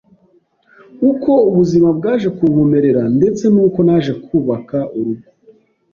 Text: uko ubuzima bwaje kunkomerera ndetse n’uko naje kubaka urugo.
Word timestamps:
uko 1.09 1.31
ubuzima 1.49 1.89
bwaje 1.97 2.27
kunkomerera 2.37 3.01
ndetse 3.17 3.43
n’uko 3.53 3.79
naje 3.87 4.13
kubaka 4.25 4.77
urugo. 4.97 5.27